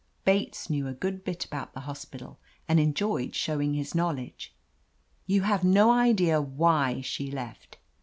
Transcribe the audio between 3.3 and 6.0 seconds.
showing his knowledge. You have no